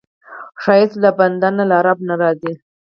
ښایست 0.61 0.97
له 1.03 1.09
بنده 1.19 1.49
نه، 1.57 1.63
له 1.71 1.77
رب 1.85 1.99
نه 2.07 2.15
راځي 2.21 2.53